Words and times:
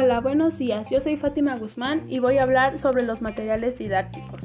Hola, 0.00 0.20
buenos 0.20 0.56
días. 0.56 0.90
Yo 0.90 1.00
soy 1.00 1.16
Fátima 1.16 1.56
Guzmán 1.56 2.04
y 2.08 2.20
voy 2.20 2.38
a 2.38 2.44
hablar 2.44 2.78
sobre 2.78 3.02
los 3.02 3.20
materiales 3.20 3.78
didácticos. 3.78 4.42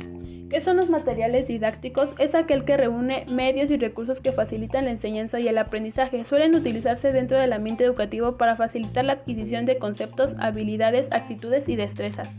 ¿Qué 0.49 0.61
son 0.61 0.77
los 0.77 0.89
materiales 0.89 1.47
didácticos? 1.47 2.15
Es 2.17 2.33
aquel 2.33 2.65
que 2.65 2.75
reúne 2.75 3.27
medios 3.29 3.69
y 3.69 3.77
recursos 3.77 4.19
que 4.19 4.31
facilitan 4.31 4.85
la 4.85 4.91
enseñanza 4.91 5.39
y 5.39 5.47
el 5.47 5.59
aprendizaje. 5.59 6.23
Suelen 6.23 6.55
utilizarse 6.55 7.11
dentro 7.11 7.37
del 7.37 7.53
ambiente 7.53 7.83
educativo 7.83 8.35
para 8.35 8.55
facilitar 8.55 9.05
la 9.05 9.13
adquisición 9.13 9.67
de 9.67 9.77
conceptos, 9.77 10.33
habilidades, 10.39 11.07
actitudes 11.11 11.69
y 11.69 11.75
destrezas. 11.75 12.29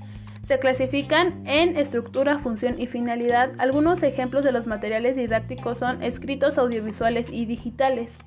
Se 0.49 0.59
clasifican 0.59 1.47
en 1.47 1.77
estructura, 1.77 2.41
función 2.41 2.81
y 2.81 2.89
finalidad. 2.89 3.53
Algunos 3.59 4.03
ejemplos 4.03 4.43
de 4.43 4.51
los 4.51 4.67
materiales 4.67 5.15
didácticos 5.15 5.79
son 5.79 6.03
escritos 6.03 6.59
audiovisuales 6.59 7.29
y 7.31 7.47
digitales. 7.47 8.19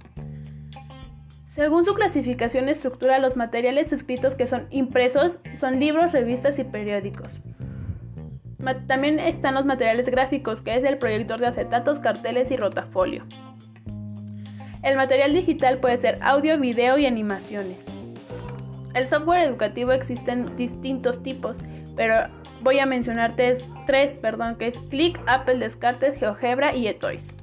Según 1.57 1.83
su 1.83 1.95
clasificación 1.95 2.67
y 2.67 2.71
estructura, 2.71 3.17
los 3.17 3.35
materiales 3.35 3.91
escritos 3.91 4.35
que 4.35 4.45
son 4.45 4.67
impresos 4.69 5.39
son 5.55 5.79
libros, 5.79 6.11
revistas 6.11 6.59
y 6.59 6.63
periódicos. 6.63 7.41
También 8.85 9.17
están 9.17 9.55
los 9.55 9.65
materiales 9.65 10.05
gráficos, 10.07 10.61
que 10.61 10.75
es 10.75 10.83
el 10.83 10.99
proyector 10.99 11.39
de 11.39 11.47
acetatos, 11.47 11.99
carteles 11.99 12.51
y 12.51 12.57
rotafolio. 12.57 13.25
El 14.83 14.97
material 14.97 15.33
digital 15.33 15.79
puede 15.79 15.97
ser 15.97 16.19
audio, 16.21 16.59
video 16.59 16.99
y 16.99 17.07
animaciones. 17.07 17.83
El 18.93 19.07
software 19.07 19.41
educativo 19.41 19.93
existen 19.93 20.55
distintos 20.57 21.23
tipos, 21.23 21.57
pero 21.95 22.27
voy 22.61 22.77
a 22.77 22.85
mencionarte 22.85 23.57
tres, 23.87 24.13
perdón, 24.13 24.57
que 24.57 24.67
es 24.67 24.77
Click, 24.91 25.19
Apple 25.25 25.57
Descartes, 25.57 26.19
GeoGebra 26.19 26.75
y 26.75 26.87
eToys. 26.87 27.35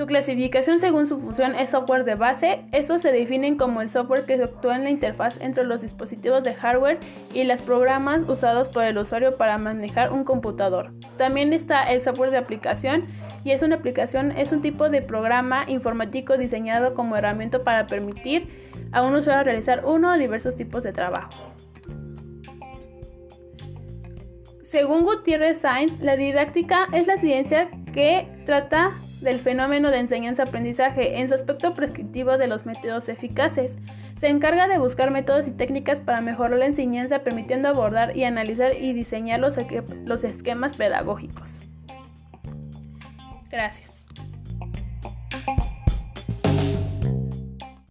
Su 0.00 0.06
clasificación 0.06 0.80
según 0.80 1.06
su 1.06 1.20
función 1.20 1.54
es 1.54 1.68
software 1.68 2.04
de 2.04 2.14
base. 2.14 2.64
Estos 2.72 3.02
se 3.02 3.12
definen 3.12 3.58
como 3.58 3.82
el 3.82 3.90
software 3.90 4.24
que 4.24 4.42
actúa 4.42 4.76
en 4.76 4.84
la 4.84 4.88
interfaz 4.88 5.38
entre 5.42 5.64
los 5.64 5.82
dispositivos 5.82 6.42
de 6.42 6.54
hardware 6.54 6.98
y 7.34 7.44
los 7.44 7.60
programas 7.60 8.26
usados 8.26 8.68
por 8.68 8.84
el 8.84 8.96
usuario 8.96 9.36
para 9.36 9.58
manejar 9.58 10.10
un 10.10 10.24
computador. 10.24 10.90
También 11.18 11.52
está 11.52 11.82
el 11.82 12.00
software 12.00 12.30
de 12.30 12.38
aplicación 12.38 13.08
y 13.44 13.50
es 13.50 13.62
una 13.62 13.76
aplicación, 13.76 14.30
es 14.30 14.52
un 14.52 14.62
tipo 14.62 14.88
de 14.88 15.02
programa 15.02 15.64
informático 15.66 16.38
diseñado 16.38 16.94
como 16.94 17.16
herramienta 17.16 17.58
para 17.58 17.86
permitir 17.86 18.48
a 18.92 19.02
un 19.02 19.14
usuario 19.14 19.44
realizar 19.44 19.84
uno 19.84 20.14
o 20.14 20.16
diversos 20.16 20.56
tipos 20.56 20.82
de 20.82 20.92
trabajo. 20.92 21.52
Según 24.62 25.04
Gutiérrez 25.04 25.60
Sainz, 25.60 26.00
la 26.00 26.16
didáctica 26.16 26.88
es 26.90 27.06
la 27.06 27.18
ciencia 27.18 27.68
que 27.92 28.26
trata 28.46 28.92
del 29.20 29.40
fenómeno 29.40 29.90
de 29.90 29.98
enseñanza-aprendizaje 29.98 31.18
en 31.18 31.28
su 31.28 31.34
aspecto 31.34 31.74
prescriptivo 31.74 32.38
de 32.38 32.48
los 32.48 32.66
métodos 32.66 33.08
eficaces. 33.08 33.76
Se 34.18 34.28
encarga 34.28 34.68
de 34.68 34.78
buscar 34.78 35.10
métodos 35.10 35.46
y 35.46 35.50
técnicas 35.50 36.02
para 36.02 36.20
mejorar 36.20 36.58
la 36.58 36.66
enseñanza, 36.66 37.20
permitiendo 37.20 37.68
abordar 37.68 38.16
y 38.16 38.24
analizar 38.24 38.74
y 38.76 38.92
diseñar 38.92 39.40
los, 39.40 39.56
los 40.04 40.24
esquemas 40.24 40.76
pedagógicos. 40.76 41.60
Gracias. 43.50 44.06